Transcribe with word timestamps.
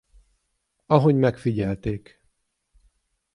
Ahogy 0.85 1.15
megfigyelték. 1.15 2.21